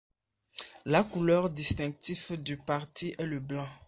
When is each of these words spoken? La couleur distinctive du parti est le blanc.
La 0.85 1.03
couleur 1.03 1.51
distinctive 1.51 2.41
du 2.41 2.57
parti 2.57 3.13
est 3.19 3.23
le 3.27 3.39
blanc. 3.39 3.67